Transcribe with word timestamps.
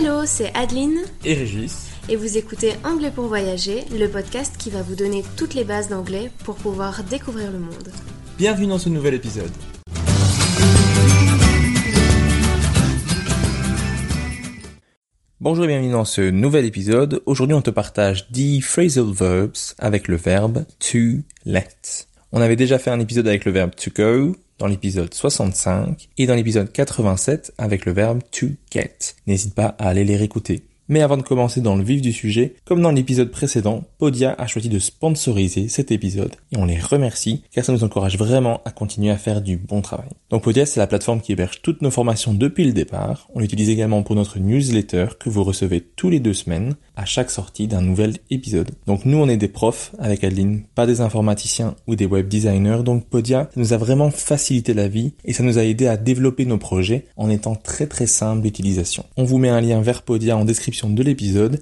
Hello, 0.00 0.24
c'est 0.26 0.54
Adeline 0.54 1.00
et 1.24 1.34
Régis. 1.34 1.88
et 2.08 2.14
vous 2.14 2.38
écoutez 2.38 2.74
Anglais 2.84 3.10
pour 3.12 3.26
voyager, 3.26 3.84
le 3.90 4.06
podcast 4.06 4.56
qui 4.56 4.70
va 4.70 4.80
vous 4.80 4.94
donner 4.94 5.24
toutes 5.36 5.54
les 5.54 5.64
bases 5.64 5.88
d'anglais 5.88 6.30
pour 6.44 6.54
pouvoir 6.54 7.02
découvrir 7.02 7.50
le 7.50 7.58
monde. 7.58 7.88
Bienvenue 8.38 8.68
dans 8.68 8.78
ce 8.78 8.88
nouvel 8.90 9.14
épisode. 9.14 9.50
Bonjour 15.40 15.64
et 15.64 15.66
bienvenue 15.66 15.90
dans 15.90 16.04
ce 16.04 16.30
nouvel 16.30 16.64
épisode. 16.64 17.20
Aujourd'hui, 17.26 17.56
on 17.56 17.62
te 17.62 17.70
partage 17.70 18.30
10 18.30 18.60
phrasal 18.60 19.10
verbs 19.10 19.74
avec 19.78 20.06
le 20.06 20.14
verbe 20.14 20.64
to 20.78 21.24
let. 21.44 22.06
On 22.30 22.40
avait 22.40 22.54
déjà 22.54 22.78
fait 22.78 22.90
un 22.90 23.00
épisode 23.00 23.26
avec 23.26 23.44
le 23.44 23.50
verbe 23.50 23.74
to 23.74 23.90
go 23.92 24.36
dans 24.58 24.66
l'épisode 24.66 25.12
65 25.12 26.08
et 26.18 26.26
dans 26.26 26.34
l'épisode 26.34 26.70
87 26.72 27.52
avec 27.58 27.86
le 27.86 27.92
verbe 27.92 28.20
to 28.30 28.48
get. 28.70 29.14
N'hésite 29.26 29.54
pas 29.54 29.76
à 29.78 29.88
aller 29.88 30.04
les 30.04 30.16
réécouter. 30.16 30.62
Mais 30.88 31.02
avant 31.02 31.18
de 31.18 31.22
commencer 31.22 31.60
dans 31.60 31.76
le 31.76 31.84
vif 31.84 32.00
du 32.00 32.12
sujet, 32.12 32.54
comme 32.64 32.80
dans 32.80 32.90
l'épisode 32.90 33.30
précédent, 33.30 33.84
Podia 33.98 34.34
a 34.38 34.46
choisi 34.46 34.70
de 34.70 34.78
sponsoriser 34.78 35.68
cet 35.68 35.90
épisode 35.90 36.34
et 36.50 36.56
on 36.56 36.64
les 36.64 36.80
remercie 36.80 37.42
car 37.52 37.62
ça 37.62 37.72
nous 37.74 37.84
encourage 37.84 38.16
vraiment 38.16 38.62
à 38.64 38.70
continuer 38.70 39.10
à 39.10 39.18
faire 39.18 39.42
du 39.42 39.58
bon 39.58 39.82
travail. 39.82 40.08
Donc 40.30 40.44
Podia, 40.44 40.64
c'est 40.64 40.80
la 40.80 40.86
plateforme 40.86 41.20
qui 41.20 41.32
héberge 41.32 41.60
toutes 41.60 41.82
nos 41.82 41.90
formations 41.90 42.32
depuis 42.32 42.64
le 42.64 42.72
départ. 42.72 43.28
On 43.34 43.40
l'utilise 43.40 43.68
également 43.68 44.02
pour 44.02 44.16
notre 44.16 44.38
newsletter 44.38 45.08
que 45.20 45.28
vous 45.28 45.44
recevez 45.44 45.82
tous 45.82 46.08
les 46.08 46.20
deux 46.20 46.32
semaines 46.32 46.74
à 46.96 47.04
chaque 47.04 47.30
sortie 47.30 47.68
d'un 47.68 47.82
nouvel 47.82 48.14
épisode. 48.30 48.70
Donc 48.86 49.04
nous, 49.04 49.18
on 49.18 49.28
est 49.28 49.36
des 49.36 49.48
profs 49.48 49.92
avec 49.98 50.24
Adeline, 50.24 50.62
pas 50.74 50.86
des 50.86 51.02
informaticiens 51.02 51.76
ou 51.86 51.96
des 51.96 52.06
web 52.06 52.28
designers. 52.28 52.82
Donc 52.82 53.06
Podia, 53.08 53.50
ça 53.54 53.60
nous 53.60 53.74
a 53.74 53.76
vraiment 53.76 54.10
facilité 54.10 54.72
la 54.72 54.88
vie 54.88 55.12
et 55.26 55.34
ça 55.34 55.42
nous 55.42 55.58
a 55.58 55.64
aidé 55.64 55.86
à 55.86 55.98
développer 55.98 56.46
nos 56.46 56.58
projets 56.58 57.04
en 57.18 57.28
étant 57.28 57.56
très 57.56 57.86
très 57.86 58.06
simple 58.06 58.40
d'utilisation. 58.40 59.04
On 59.18 59.24
vous 59.24 59.36
met 59.36 59.50
un 59.50 59.60
lien 59.60 59.82
vers 59.82 60.00
Podia 60.00 60.36
en 60.36 60.46
description 60.46 60.77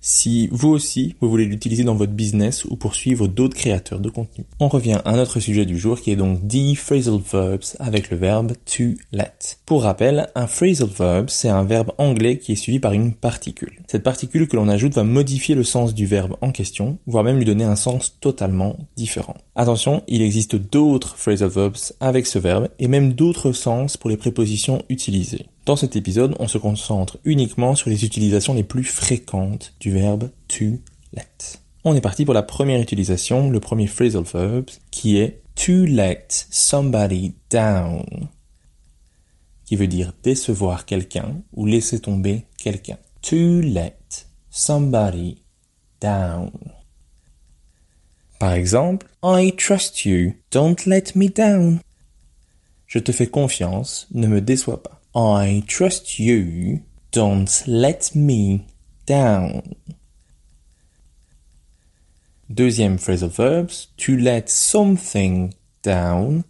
si 0.00 0.48
vous 0.50 0.68
aussi 0.68 1.14
vous 1.20 1.28
voulez 1.28 1.44
l'utiliser 1.44 1.84
dans 1.84 1.94
votre 1.94 2.12
business 2.12 2.64
ou 2.64 2.76
pour 2.76 2.94
suivre 2.94 3.26
d'autres 3.28 3.56
créateurs 3.56 4.00
de 4.00 4.10
contenu. 4.10 4.44
On 4.60 4.68
revient 4.68 5.00
à 5.04 5.16
notre 5.16 5.40
sujet 5.40 5.66
du 5.66 5.78
jour 5.78 6.00
qui 6.00 6.10
est 6.10 6.16
donc 6.16 6.46
10 6.46 6.76
phrasal 6.76 7.18
verbs 7.32 7.76
avec 7.78 8.10
le 8.10 8.16
verbe 8.16 8.52
to 8.64 8.94
let. 9.12 9.32
Pour 9.66 9.82
rappel, 9.82 10.28
un 10.34 10.46
phrasal 10.46 10.88
verb 10.88 11.26
c'est 11.28 11.48
un 11.48 11.64
verbe 11.64 11.92
anglais 11.98 12.38
qui 12.38 12.52
est 12.52 12.56
suivi 12.56 12.78
par 12.78 12.92
une 12.92 13.12
particule. 13.14 13.80
Cette 13.86 14.02
particule 14.02 14.48
que 14.48 14.56
l'on 14.56 14.68
ajoute 14.68 14.94
va 14.94 15.04
modifier 15.04 15.54
le 15.54 15.64
sens 15.64 15.94
du 15.94 16.06
verbe 16.06 16.36
en 16.40 16.50
question, 16.50 16.98
voire 17.06 17.24
même 17.24 17.38
lui 17.38 17.44
donner 17.44 17.64
un 17.64 17.76
sens 17.76 18.18
totalement 18.20 18.76
différent. 18.96 19.36
Attention, 19.54 20.02
il 20.08 20.22
existe 20.22 20.56
d'autres 20.56 21.16
phrasal 21.16 21.50
verbs 21.50 21.92
avec 22.00 22.26
ce 22.26 22.38
verbe 22.38 22.68
et 22.78 22.88
même 22.88 23.12
d'autres 23.12 23.52
sens 23.52 23.96
pour 23.96 24.10
les 24.10 24.16
prépositions 24.16 24.82
utilisées. 24.88 25.46
Dans 25.64 25.76
cet 25.76 25.94
épisode, 25.94 26.34
on 26.40 26.48
se 26.48 26.58
concentre 26.58 27.18
uniquement 27.24 27.76
sur 27.76 27.88
les 27.88 28.04
utilisations 28.04 28.52
les 28.52 28.64
plus 28.64 28.82
fréquentes 28.82 29.74
du 29.78 29.92
verbe 29.92 30.30
to 30.48 30.80
let. 31.12 31.60
On 31.84 31.94
est 31.94 32.00
parti 32.00 32.24
pour 32.24 32.34
la 32.34 32.42
première 32.42 32.80
utilisation, 32.80 33.48
le 33.48 33.60
premier 33.60 33.86
phrasal 33.86 34.24
verb, 34.24 34.66
qui 34.90 35.18
est 35.18 35.40
to 35.54 35.84
let 35.84 36.26
somebody 36.50 37.34
down, 37.48 38.04
qui 39.64 39.76
veut 39.76 39.86
dire 39.86 40.12
décevoir 40.24 40.84
quelqu'un 40.84 41.42
ou 41.52 41.66
laisser 41.66 42.00
tomber 42.00 42.46
quelqu'un. 42.58 42.98
To 43.22 43.60
let 43.60 43.96
somebody 44.50 45.42
down. 46.00 46.50
Par 48.40 48.52
exemple, 48.54 49.06
I 49.22 49.52
trust 49.56 50.04
you, 50.04 50.34
don't 50.50 50.86
let 50.86 51.14
me 51.14 51.28
down. 51.28 51.78
Je 52.88 52.98
te 52.98 53.12
fais 53.12 53.28
confiance, 53.28 54.08
ne 54.10 54.26
me 54.26 54.40
déçois 54.40 54.82
pas. 54.82 55.01
I 55.14 55.62
trust 55.66 56.18
you, 56.18 56.80
don't 57.10 57.64
let 57.66 58.14
me 58.14 58.66
down. 59.06 59.62
Deuxième 62.48 62.98
phrasal 62.98 63.28
verbs, 63.28 63.90
to 63.98 64.16
let 64.16 64.48
something 64.48 65.52
down, 65.82 66.44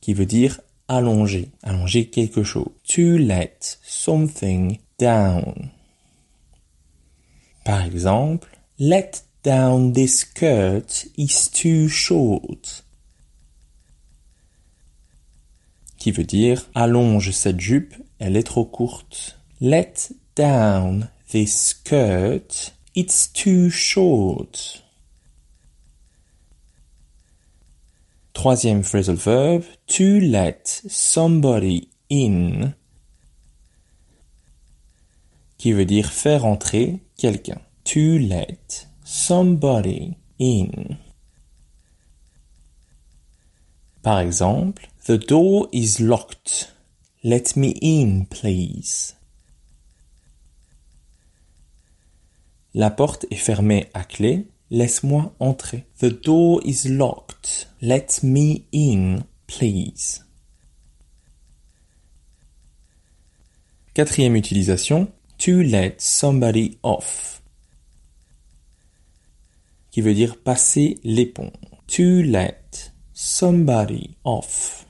qui 0.00 0.14
veut 0.14 0.26
dire 0.26 0.60
allonger, 0.88 1.50
allonger 1.62 2.10
quelque 2.10 2.42
chose. 2.42 2.70
To 2.88 3.18
let 3.18 3.78
something 3.82 4.78
down. 4.98 5.70
Par 7.64 7.84
exemple, 7.84 8.48
let 8.78 9.24
down 9.44 9.92
this 9.92 10.20
skirt 10.20 11.06
is 11.16 11.48
too 11.50 11.88
short. 11.88 12.82
Qui 16.00 16.12
veut 16.12 16.24
dire 16.24 16.68
allonge 16.74 17.30
cette 17.30 17.60
jupe, 17.60 17.94
elle 18.18 18.36
est 18.36 18.42
trop 18.42 18.64
courte. 18.64 19.38
Let 19.60 19.92
down 20.34 21.10
this 21.30 21.68
skirt, 21.68 22.74
it's 22.96 23.30
too 23.32 23.68
short. 23.68 24.82
Troisième 28.32 28.82
phrasal 28.82 29.16
verb, 29.16 29.62
to 29.88 30.20
let 30.20 30.62
somebody 30.88 31.90
in, 32.10 32.72
qui 35.58 35.72
veut 35.72 35.84
dire 35.84 36.10
faire 36.10 36.46
entrer 36.46 37.00
quelqu'un. 37.18 37.60
To 37.84 38.16
let 38.16 38.88
somebody 39.04 40.16
in. 40.40 40.96
Par 44.02 44.20
exemple, 44.20 44.90
The 45.06 45.18
door 45.18 45.68
is 45.72 45.98
locked. 45.98 46.72
Let 47.24 47.56
me 47.56 47.74
in, 47.82 48.26
please. 48.26 49.16
La 52.74 52.90
porte 52.90 53.26
est 53.30 53.36
fermée 53.36 53.88
à 53.94 54.04
clé. 54.04 54.46
Laisse-moi 54.70 55.34
entrer. 55.40 55.86
The 55.98 56.12
door 56.12 56.60
is 56.64 56.86
locked. 56.88 57.68
Let 57.82 58.22
me 58.22 58.66
in, 58.72 59.24
please. 59.48 60.24
Quatrième 63.94 64.36
utilisation. 64.36 65.10
To 65.38 65.62
let 65.62 65.94
somebody 65.98 66.78
off. 66.84 67.42
Qui 69.90 70.02
veut 70.02 70.14
dire 70.14 70.36
passer 70.40 71.00
l'éponge. 71.02 71.50
To 71.88 72.22
let 72.22 72.92
somebody 73.20 74.16
off. 74.24 74.86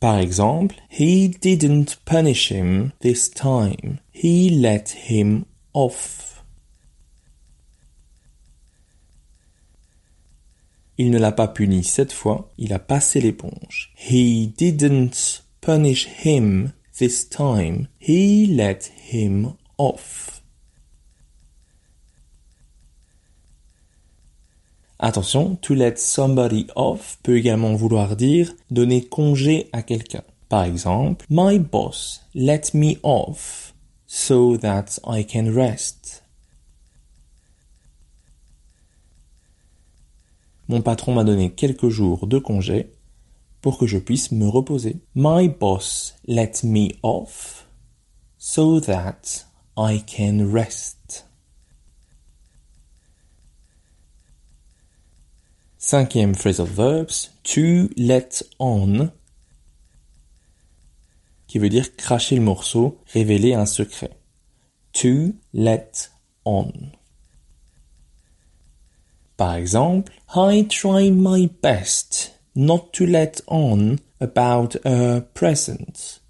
Par 0.00 0.18
exemple, 0.18 0.76
he 0.88 1.28
didn't 1.28 1.98
punish 2.06 2.48
him 2.50 2.94
this 3.00 3.28
time. 3.28 4.00
He 4.10 4.48
let 4.48 4.88
him 5.10 5.44
off. 5.74 6.42
Il 10.96 11.10
ne 11.10 11.18
l'a 11.18 11.32
pas 11.32 11.48
puni 11.48 11.84
cette 11.84 12.12
fois, 12.12 12.50
il 12.56 12.72
a 12.72 12.78
passé 12.78 13.20
l'éponge. 13.20 13.92
He 13.96 14.46
didn't 14.56 15.42
punish 15.60 16.08
him 16.24 16.72
this 16.98 17.28
time. 17.28 17.88
He 17.98 18.46
let 18.46 18.90
him 19.12 19.52
off. 19.76 20.39
Attention, 25.02 25.56
to 25.62 25.74
let 25.74 25.96
somebody 25.96 26.66
off 26.76 27.18
peut 27.22 27.38
également 27.38 27.74
vouloir 27.74 28.16
dire 28.16 28.52
donner 28.70 29.02
congé 29.02 29.70
à 29.72 29.82
quelqu'un. 29.82 30.22
Par 30.50 30.64
exemple, 30.64 31.24
My 31.30 31.58
boss 31.58 32.20
let 32.34 32.74
me 32.74 32.96
off 33.02 33.72
so 34.06 34.58
that 34.58 35.00
I 35.06 35.24
can 35.24 35.50
rest. 35.54 36.22
Mon 40.68 40.82
patron 40.82 41.14
m'a 41.14 41.24
donné 41.24 41.50
quelques 41.50 41.88
jours 41.88 42.26
de 42.26 42.38
congé 42.38 42.92
pour 43.62 43.78
que 43.78 43.86
je 43.86 43.96
puisse 43.96 44.32
me 44.32 44.46
reposer. 44.46 44.96
My 45.14 45.48
boss 45.48 46.14
let 46.26 46.62
me 46.62 46.90
off 47.02 47.66
so 48.36 48.80
that 48.80 49.46
I 49.78 50.02
can 50.04 50.44
rest. 50.52 50.99
Cinquième 55.90 56.36
phrasal 56.36 56.68
verbs, 56.68 57.32
to 57.42 57.88
let 57.96 58.44
on, 58.60 59.10
qui 61.48 61.58
veut 61.58 61.68
dire 61.68 61.96
cracher 61.96 62.36
le 62.36 62.42
morceau, 62.42 63.00
révéler 63.12 63.54
un 63.54 63.66
secret. 63.66 64.12
To 64.92 65.34
let 65.52 66.12
on. 66.44 66.70
Par 69.36 69.56
exemple, 69.56 70.12
I 70.32 70.64
try 70.68 71.10
my 71.10 71.50
best 71.60 72.38
not 72.54 72.90
to 72.92 73.04
let 73.04 73.42
on 73.48 73.96
about 74.20 74.76
a 74.84 75.22
present. 75.34 76.22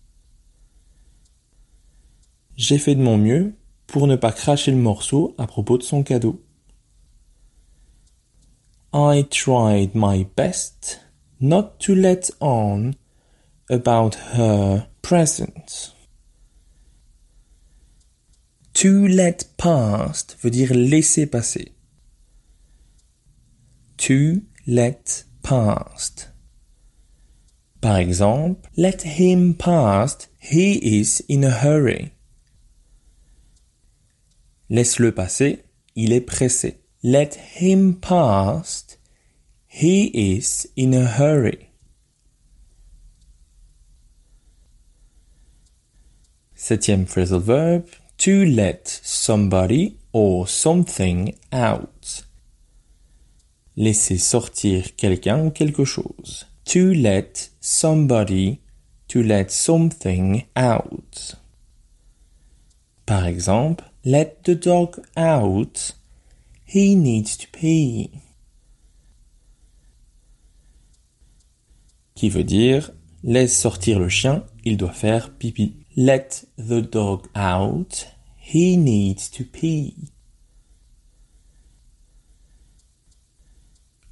J'ai 2.56 2.78
fait 2.78 2.94
de 2.94 3.02
mon 3.02 3.18
mieux 3.18 3.52
pour 3.86 4.06
ne 4.06 4.16
pas 4.16 4.32
cracher 4.32 4.70
le 4.70 4.78
morceau 4.78 5.34
à 5.36 5.46
propos 5.46 5.76
de 5.76 5.82
son 5.82 6.02
cadeau. 6.02 6.42
I 8.92 9.22
tried 9.31 9.94
my 9.94 10.26
best 10.34 10.98
not 11.38 11.78
to 11.81 11.94
let 11.94 12.28
on 12.40 12.96
about 13.69 14.16
her 14.34 14.88
present. 15.00 15.94
To 18.75 19.06
let 19.06 19.44
past 19.56 20.37
veut 20.42 20.50
dire 20.50 20.75
laisser 20.75 21.26
passer. 21.26 21.70
To 23.98 24.42
let 24.66 25.25
past. 25.42 26.31
Par 27.81 27.98
exemple, 28.00 28.69
let 28.76 29.02
him 29.02 29.54
past, 29.54 30.28
he 30.38 31.00
is 31.00 31.20
in 31.28 31.44
a 31.44 31.50
hurry. 31.50 32.12
Laisse-le 34.69 35.12
passer, 35.12 35.64
il 35.94 36.12
est 36.12 36.26
pressé. 36.26 36.79
Let 37.02 37.35
him 37.35 37.94
past, 37.94 38.99
he 39.67 40.37
is 40.37 40.69
in 40.76 40.93
a 40.93 41.06
hurry. 41.06 41.70
Septième 46.55 47.06
phrasal 47.06 47.41
verb, 47.41 47.87
to 48.19 48.44
let 48.44 48.87
somebody 48.87 49.97
or 50.12 50.47
something 50.47 51.35
out. 51.50 52.26
Laisser 53.76 54.19
sortir 54.19 54.94
quelqu'un 54.94 55.47
ou 55.47 55.50
quelque 55.50 55.87
chose. 55.87 56.44
To 56.67 56.93
let 56.93 57.49
somebody, 57.61 58.61
to 59.08 59.23
let 59.23 59.50
something 59.50 60.44
out. 60.55 61.35
Par 63.06 63.26
exemple, 63.26 63.87
let 64.05 64.44
the 64.44 64.55
dog 64.55 65.00
out, 65.17 65.94
he 66.72 66.94
needs 66.94 67.37
to 67.37 67.46
pee. 67.50 68.11
Qui 72.14 72.28
veut 72.28 72.44
dire, 72.44 72.93
laisse 73.25 73.58
sortir 73.58 73.99
le 73.99 74.08
chien, 74.08 74.44
il 74.64 74.76
doit 74.76 74.93
faire 74.93 75.34
pipi. 75.37 75.75
Let 75.96 76.46
the 76.58 76.81
dog 76.81 77.26
out, 77.34 78.06
he 78.37 78.76
needs 78.76 79.31
to 79.32 79.44
pee. 79.44 79.96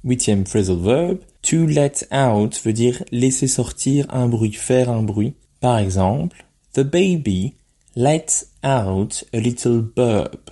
Huitième 0.03 0.45
phrasal 0.45 0.79
verb, 0.79 1.19
to 1.41 1.65
let 1.65 2.07
out 2.11 2.59
veut 2.65 2.73
dire 2.73 3.03
laisser 3.11 3.47
sortir 3.47 4.05
un 4.09 4.27
bruit, 4.27 4.53
faire 4.53 4.89
un 4.89 5.03
bruit. 5.03 5.35
Par 5.61 5.77
exemple, 5.77 6.45
the 6.73 6.83
baby 6.83 7.55
let 7.95 8.47
out 8.63 9.23
a 9.33 9.39
little 9.39 9.81
burp. 9.81 10.51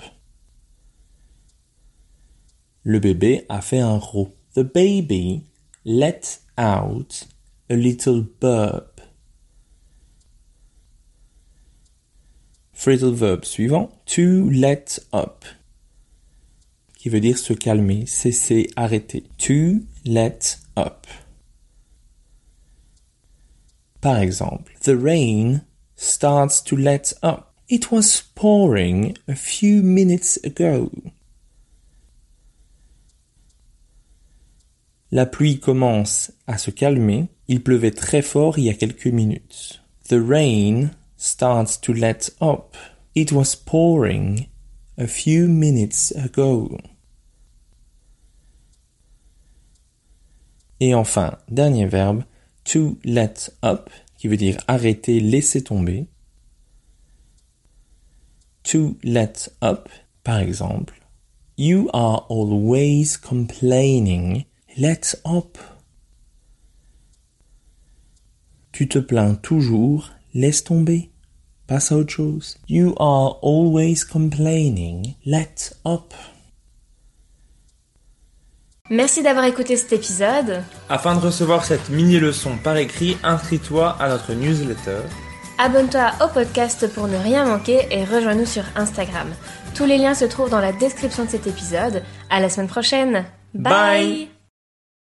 Le 2.87 2.99
bébé 2.99 3.45
a 3.49 3.59
fait 3.59 3.81
un 3.81 3.97
rot. 3.97 4.33
The 4.55 4.61
baby 4.61 5.43
let 5.83 6.39
out 6.57 7.27
a 7.69 7.75
little 7.75 8.23
burp. 8.39 9.01
Phrasal 12.73 13.13
verb 13.13 13.43
suivant, 13.43 13.91
to 14.05 14.49
let 14.51 15.01
up, 15.13 15.43
qui 16.97 17.09
veut 17.09 17.19
dire 17.19 17.37
se 17.37 17.51
calmer, 17.51 18.05
cesser, 18.05 18.69
arrêter. 18.77 19.25
To 19.39 19.85
let 20.05 20.57
up. 20.77 21.07
Par 23.99 24.19
exemple, 24.19 24.71
the 24.83 24.95
rain 24.95 25.61
starts 25.97 26.63
to 26.63 26.77
let 26.77 27.13
up. 27.21 27.53
It 27.67 27.91
was 27.91 28.23
pouring 28.33 29.17
a 29.27 29.35
few 29.35 29.83
minutes 29.83 30.39
ago. 30.45 30.89
La 35.11 35.25
pluie 35.25 35.59
commence 35.59 36.31
à 36.47 36.57
se 36.57 36.71
calmer. 36.71 37.27
Il 37.47 37.63
pleuvait 37.63 37.91
très 37.91 38.21
fort 38.21 38.59
il 38.59 38.65
y 38.65 38.69
a 38.69 38.73
quelques 38.73 39.07
minutes. 39.07 39.81
The 40.09 40.15
rain 40.15 40.91
starts 41.17 41.79
to 41.81 41.93
let 41.93 42.31
up. 42.41 42.75
It 43.15 43.31
was 43.31 43.55
pouring 43.55 44.47
a 44.97 45.07
few 45.07 45.47
minutes 45.47 46.13
ago. 46.15 46.77
Et 50.79 50.93
enfin, 50.93 51.37
dernier 51.49 51.87
verbe, 51.87 52.23
to 52.63 52.99
let 53.03 53.51
up, 53.63 53.89
qui 54.17 54.27
veut 54.27 54.37
dire 54.37 54.57
arrêter, 54.67 55.19
laisser 55.19 55.63
tomber. 55.63 56.07
To 58.63 58.97
let 59.03 59.49
up, 59.63 59.89
par 60.23 60.39
exemple, 60.39 60.93
You 61.59 61.89
are 61.91 62.27
always 62.29 63.17
complaining. 63.17 64.45
Let 64.77 65.17
up. 65.25 65.57
Tu 68.71 68.87
te 68.87 68.99
plains 68.99 69.33
toujours. 69.33 70.11
Laisse 70.35 70.63
tomber. 70.63 71.09
Passe 71.65 71.91
à 71.91 71.95
autre 71.95 72.13
chose. 72.13 72.57
You 72.69 72.93
are 72.99 73.39
always 73.41 74.05
complaining. 74.05 75.15
Let 75.25 75.73
up. 75.83 76.13
Merci 78.91 79.23
d'avoir 79.23 79.45
écouté 79.45 79.75
cet 79.77 79.93
épisode. 79.93 80.61
Afin 80.89 81.15
de 81.15 81.21
recevoir 81.21 81.65
cette 81.65 81.89
mini-leçon 81.89 82.57
par 82.63 82.77
écrit, 82.77 83.17
inscris-toi 83.23 83.97
à 83.99 84.09
notre 84.09 84.33
newsletter. 84.33 85.01
Abonne-toi 85.57 86.11
au 86.23 86.27
podcast 86.27 86.87
pour 86.93 87.07
ne 87.07 87.17
rien 87.17 87.45
manquer 87.45 87.87
et 87.89 88.05
rejoins-nous 88.05 88.45
sur 88.45 88.63
Instagram. 88.75 89.27
Tous 89.73 89.85
les 89.85 89.97
liens 89.97 90.13
se 90.13 90.25
trouvent 90.25 90.51
dans 90.51 90.61
la 90.61 90.71
description 90.71 91.25
de 91.25 91.29
cet 91.29 91.47
épisode. 91.47 92.03
À 92.29 92.39
la 92.39 92.49
semaine 92.49 92.67
prochaine. 92.67 93.25
Bye. 93.55 94.36